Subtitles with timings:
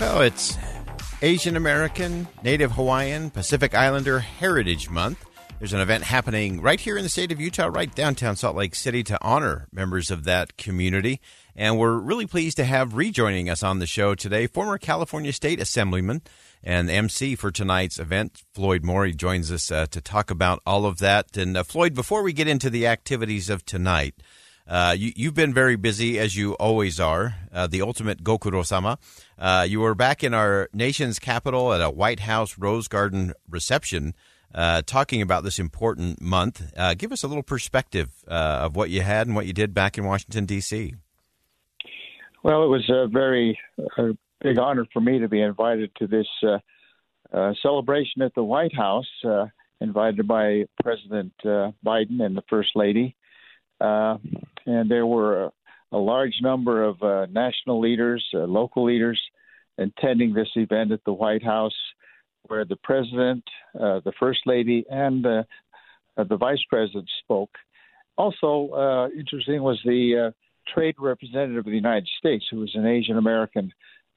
[0.00, 0.56] Well, it's
[1.22, 5.26] Asian American, Native Hawaiian, Pacific Islander Heritage Month.
[5.58, 8.76] There's an event happening right here in the state of Utah, right downtown Salt Lake
[8.76, 11.20] City, to honor members of that community.
[11.56, 15.60] And we're really pleased to have rejoining us on the show today former California State
[15.60, 16.22] Assemblyman
[16.62, 20.98] and MC for tonight's event, Floyd Mori, joins us uh, to talk about all of
[20.98, 21.36] that.
[21.36, 24.14] And uh, Floyd, before we get into the activities of tonight,
[24.68, 28.98] uh, you, have been very busy, as you always are, uh, the ultimate Gokuro sama.
[29.38, 34.14] Uh, you were back in our nation's capital at a White House Rose Garden reception
[34.54, 36.70] uh, talking about this important month.
[36.76, 39.96] Uh, give us a little perspective of what you had and what you did back
[39.96, 40.94] in Washington, D.C.
[42.42, 43.58] Well, it was a very
[43.96, 46.26] a big honor for me to be invited to this
[47.62, 49.08] celebration at the White House,
[49.80, 53.16] invited by President Biden and the First Lady.
[53.80, 55.52] And there were a,
[55.92, 59.20] a, large number of national leaders, local leaders
[59.78, 61.74] attending this event at the White House
[62.48, 65.42] where the president, uh, the first lady, and uh,
[66.16, 67.50] the vice president spoke.
[68.16, 72.86] Also, uh, interesting was the uh, trade representative of the United States, who was an
[72.86, 73.72] Asian American,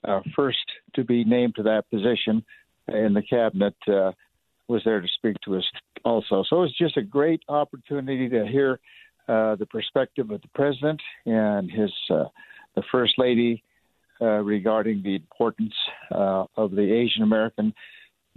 [0.07, 0.57] uh, first
[0.95, 2.43] to be named to that position
[2.87, 4.11] in the cabinet, uh,
[4.67, 5.65] was there to speak to us
[6.03, 6.43] also.
[6.49, 8.79] So it was just a great opportunity to hear
[9.59, 13.63] the perspective of the president and his the first lady
[14.19, 15.73] regarding the importance
[16.11, 17.73] of the Asian American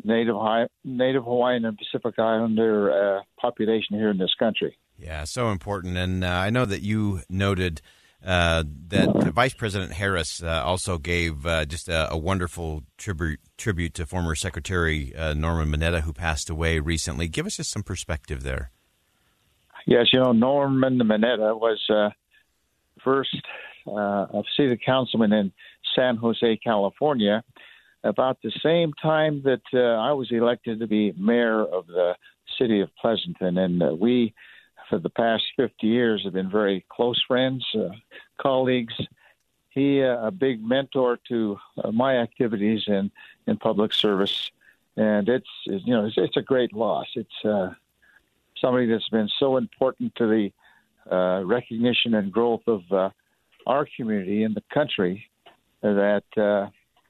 [0.02, 0.36] Native
[0.84, 4.76] Native Hawaiian and Pacific Islander uh, population here in this country.
[4.98, 5.96] Yeah, so important.
[5.96, 7.80] And uh, I know that you noted
[8.24, 13.92] uh, that Vice President Harris uh, also gave uh, just a, a, wonderful tribute tribute
[13.94, 17.28] to former Secretary uh, Norman Mineta, who passed away recently.
[17.28, 18.70] Give us just some perspective there.
[19.86, 22.12] Yes, you know Norman Mineta was
[23.02, 23.36] first
[23.86, 25.52] a city councilman in
[25.94, 27.44] San Jose, California
[28.04, 32.14] about the same time that uh, I was elected to be mayor of the
[32.58, 34.34] city of Pleasanton, and uh, we,
[34.88, 37.88] for the past 50 years, have been very close friends, uh,
[38.38, 38.94] colleagues.
[39.70, 43.10] He uh, a big mentor to uh, my activities in
[43.46, 44.50] in public service,
[44.96, 47.06] and it's you know it's, it's a great loss.
[47.16, 47.70] It's uh,
[48.64, 52.80] somebody that's been so important to the recognition and growth of
[53.66, 55.26] our community in the country
[55.82, 56.22] that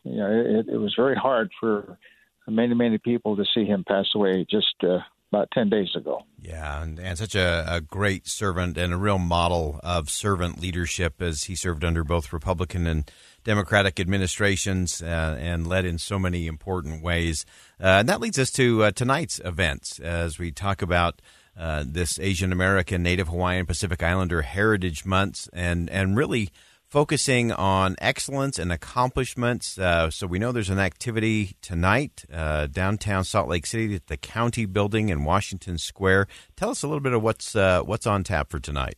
[0.05, 1.99] you know, it, it was very hard for
[2.47, 4.99] many, many people to see him pass away just uh,
[5.33, 6.23] about 10 days ago.
[6.41, 11.23] Yeah, and, and such a, a, great servant and a real model of servant leadership
[11.23, 13.11] as he served under both Republican and
[13.45, 17.47] Democratic administrations uh, and led in so many important ways.
[17.81, 21.21] Uh, and that leads us to uh, tonight's events as we talk about.
[21.57, 26.51] Uh, this Asian American, Native Hawaiian, Pacific Islander Heritage Months, and and really
[26.95, 29.79] focusing on excellence and accomplishments.
[29.79, 34.17] Uh, so we know there's an activity tonight uh, downtown Salt Lake City at the
[34.17, 36.29] County Building in Washington Square.
[36.57, 38.95] Tell us a little bit of what's uh, what's on tap for tonight.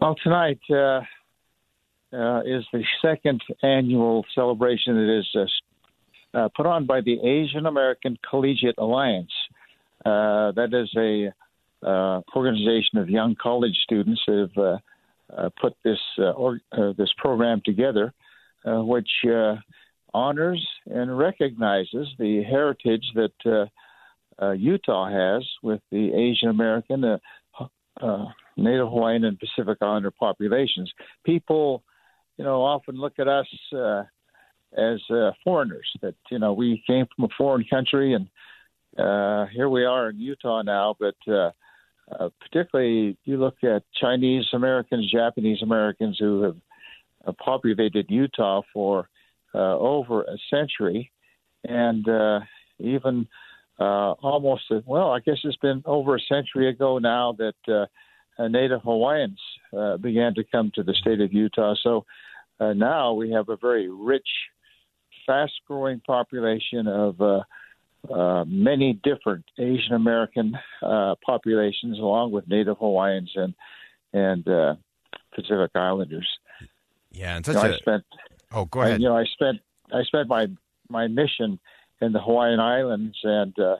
[0.00, 1.02] Well, tonight uh,
[2.12, 8.78] uh, is the second annual celebration that is put on by the Asian American Collegiate
[8.78, 9.32] Alliance.
[10.04, 11.32] that is a
[11.84, 14.80] organization of young college students that have
[15.36, 18.12] uh, put this uh, or, uh, this program together,
[18.64, 19.08] which
[20.14, 23.68] honors and recognizes the heritage that
[24.56, 27.00] Utah has with the Asian American,
[28.56, 30.90] Native Hawaiian, and Pacific Islander populations.
[31.24, 31.82] People,
[32.36, 33.46] you know, often look at us
[34.76, 35.88] as uh, foreigners.
[36.02, 38.28] That you know we came from a foreign country, and
[38.98, 40.96] uh, here we are in Utah now.
[40.98, 41.50] But uh,
[42.18, 46.56] uh, particularly, you look at Chinese Americans, Japanese Americans who have
[47.26, 49.08] uh, populated Utah for
[49.54, 51.10] uh, over a century,
[51.64, 52.40] and uh,
[52.78, 53.26] even
[53.78, 57.88] uh, almost well, I guess it's been over a century ago now that
[58.38, 59.40] Native Hawaiians
[60.00, 61.74] began to come to the state of Utah.
[61.82, 62.04] So
[62.60, 64.28] now we have a very rich,
[65.26, 67.20] fast-growing population of
[68.10, 73.54] uh, many different Asian American uh, populations, along with Native Hawaiians and
[74.12, 74.74] and uh,
[75.34, 76.28] Pacific Islanders.
[77.12, 77.68] Yeah, and You know, a.
[77.74, 78.04] I spent
[78.52, 79.00] oh, go I- ahead.
[79.02, 79.60] you know, I spent
[79.92, 80.46] I spent my
[80.88, 81.58] my mission
[82.00, 83.76] in the Hawaiian Islands, and uh,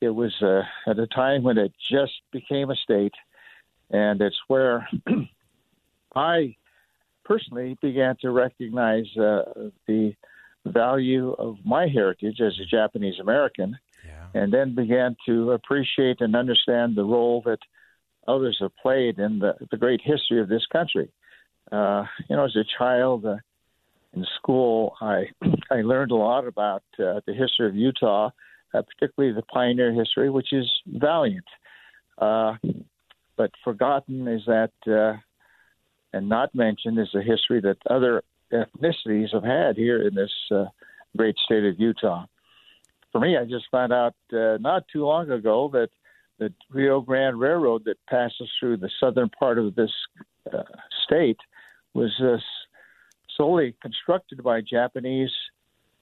[0.00, 3.14] it was uh, at a time when it just became a state,
[3.90, 4.88] and it's where
[6.14, 6.56] I
[7.24, 9.42] personally began to recognize uh,
[9.86, 10.14] the
[10.66, 14.40] value of my heritage as a Japanese American, yeah.
[14.40, 17.58] and then began to appreciate and understand the role that
[18.26, 21.10] others have played in the, the great history of this country.
[21.72, 23.36] Uh, you know, as a child uh,
[24.14, 25.26] in school, I
[25.70, 28.30] I learned a lot about uh, the history of Utah,
[28.74, 31.44] uh, particularly the pioneer history, which is valiant.
[32.16, 32.54] Uh,
[33.36, 35.18] but forgotten is that, uh,
[36.12, 38.22] and not mentioned is the history that other
[38.52, 40.64] ethnicities have had here in this uh,
[41.16, 42.26] great state of Utah.
[43.12, 45.88] For me, I just found out uh, not too long ago that
[46.38, 49.90] the Rio Grande Railroad that passes through the southern part of this
[50.52, 50.62] uh,
[51.04, 51.38] state
[51.94, 52.36] was uh,
[53.36, 55.32] solely constructed by Japanese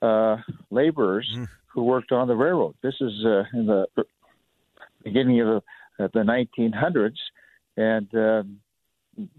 [0.02, 0.36] uh,
[0.70, 1.48] laborers Mm.
[1.68, 2.74] who worked on the railroad.
[2.82, 3.86] This is uh, in the
[5.04, 5.62] beginning of
[5.98, 7.16] the, the 1900s,
[7.76, 8.60] and um,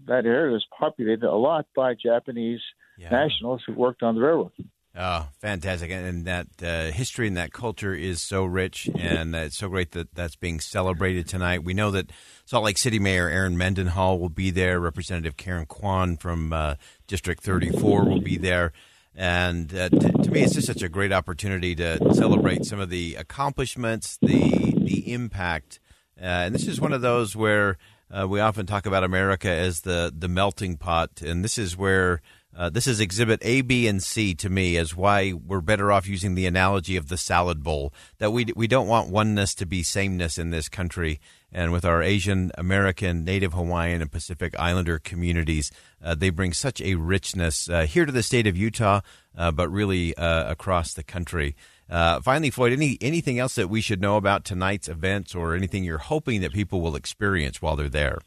[0.06, 2.60] that area was populated a lot by Japanese
[2.98, 3.10] Yeah.
[3.10, 4.52] nationals who worked on the railroad.
[4.96, 5.92] Oh, fantastic!
[5.92, 9.68] And and that uh, history and that culture is so rich, and uh, it's so
[9.68, 11.62] great that that's being celebrated tonight.
[11.62, 12.10] We know that
[12.46, 14.80] Salt Lake City Mayor Erin Mendenhall will be there.
[14.80, 16.74] Representative Karen Kwan from uh,
[17.06, 18.72] District 34 will be there.
[19.14, 22.90] And uh, to, to me, it's just such a great opportunity to celebrate some of
[22.90, 25.78] the accomplishments, the the impact.
[26.20, 27.78] Uh, and this is one of those where
[28.10, 32.20] uh, we often talk about America as the the melting pot, and this is where
[32.56, 36.08] uh, this is exhibit A, B, and C to me as why we're better off
[36.08, 37.92] using the analogy of the salad bowl.
[38.18, 41.20] That we we don't want oneness to be sameness in this country.
[41.52, 45.70] And with our Asian American, Native Hawaiian, and Pacific Islander communities,
[46.02, 49.00] uh, they bring such a richness uh, here to the state of Utah,
[49.36, 51.54] uh, but really uh, across the country.
[51.88, 55.84] Uh, finally, Floyd, any anything else that we should know about tonight's events, or anything
[55.84, 58.18] you're hoping that people will experience while they're there?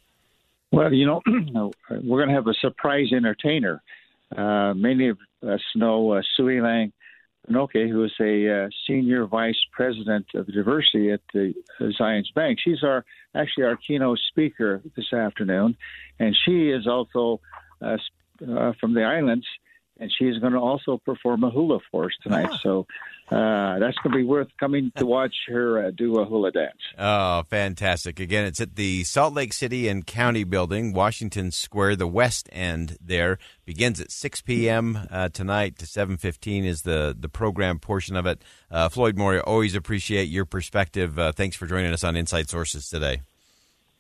[0.72, 1.22] Well, you know,
[1.90, 3.82] we're going to have a surprise entertainer.
[4.36, 5.18] Uh, many of
[5.48, 6.92] us know uh, Sui Lang
[7.48, 11.54] Panoke, who is a uh, senior vice president of diversity at the
[12.00, 12.60] Zions Bank.
[12.64, 13.04] She's our
[13.36, 15.76] actually our keynote speaker this afternoon,
[16.20, 17.42] and she is also
[17.82, 17.98] uh,
[18.48, 19.46] uh, from the islands,
[20.02, 22.50] and she's going to also perform a hula for us tonight.
[22.64, 22.88] So
[23.30, 26.80] uh, that's going to be worth coming to watch her uh, do a hula dance.
[26.98, 28.20] Oh, fantastic.
[28.20, 32.98] Again, it's at the Salt Lake City and County Building, Washington Square, the west end
[33.00, 33.38] there.
[33.64, 35.08] Begins at 6 p.m.
[35.10, 38.44] Uh, tonight to 7.15 is the, the program portion of it.
[38.72, 41.20] Uh, Floyd Moria, always appreciate your perspective.
[41.20, 43.22] Uh, thanks for joining us on Inside Sources today.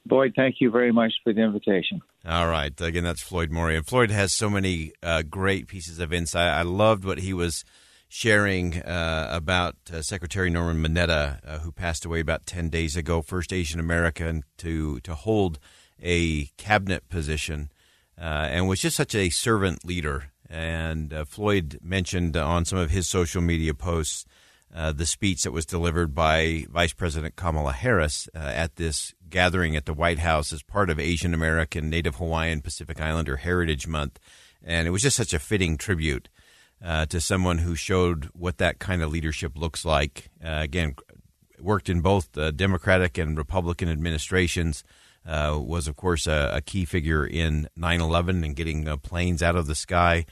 [0.05, 2.01] Boyd, thank you very much for the invitation.
[2.25, 2.79] All right.
[2.81, 3.77] Again, that's Floyd Moria.
[3.77, 6.49] And Floyd has so many uh, great pieces of insight.
[6.49, 7.63] I loved what he was
[8.09, 13.21] sharing uh, about uh, Secretary Norman Mineta, uh, who passed away about 10 days ago,
[13.21, 15.59] first Asian American to, to hold
[16.01, 17.71] a cabinet position,
[18.19, 20.31] uh, and was just such a servant leader.
[20.49, 24.25] And uh, Floyd mentioned on some of his social media posts
[24.73, 29.75] uh, the speech that was delivered by Vice President Kamala Harris uh, at this gathering
[29.75, 34.19] at the White House as part of Asian American, Native Hawaiian, Pacific Islander Heritage Month.
[34.63, 36.29] And it was just such a fitting tribute
[36.83, 40.29] uh, to someone who showed what that kind of leadership looks like.
[40.43, 40.95] Uh, again,
[41.59, 44.83] worked in both uh, Democratic and Republican administrations.
[45.25, 49.55] Uh, was, of course, a, a, key figure in 9 11 and getting planes out
[49.55, 50.25] of the sky,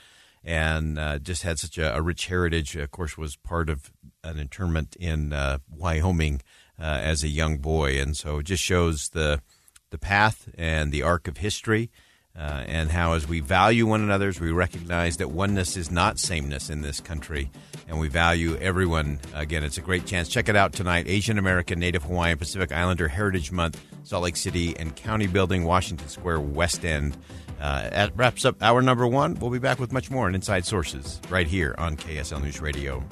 [0.43, 2.75] and uh, just had such a, a, rich heritage.
[2.75, 3.91] Of course, was part of
[4.23, 6.41] an internment in uh, Wyoming
[6.79, 7.99] uh, as a young boy.
[7.99, 9.41] And so it just shows the,
[9.89, 11.89] the path and the arc of history.
[12.37, 16.17] Uh, and how, as we value one another, as we recognize that oneness is not
[16.17, 17.51] sameness in this country,
[17.87, 19.19] and we value everyone.
[19.33, 20.29] Again, it's a great chance.
[20.29, 24.77] Check it out tonight Asian American, Native Hawaiian, Pacific Islander Heritage Month, Salt Lake City
[24.77, 27.17] and County Building, Washington Square, West End.
[27.59, 29.35] Uh, that wraps up hour number one.
[29.35, 33.03] We'll be back with much more on Inside Sources right here on KSL News Radio.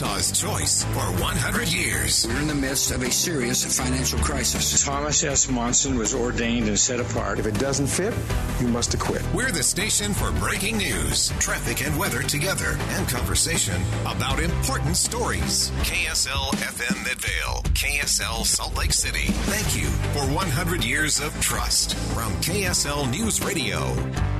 [0.00, 2.26] Utah's choice for 100 years.
[2.26, 4.82] We're in the midst of a serious financial crisis.
[4.82, 5.50] Thomas S.
[5.50, 7.38] Monson was ordained and set apart.
[7.38, 8.14] If it doesn't fit,
[8.58, 9.22] you must acquit.
[9.34, 15.70] We're the station for breaking news, traffic and weather together, and conversation about important stories.
[15.82, 19.30] KSL FM Midvale, KSL Salt Lake City.
[19.52, 24.39] Thank you for 100 years of trust from KSL News Radio.